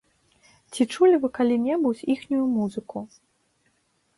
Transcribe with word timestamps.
Ці 0.71 0.81
чулі 0.95 1.19
вы 1.25 1.29
калі-небудзь 1.39 2.03
іхнюю 2.15 2.45
музыку? 2.57 2.97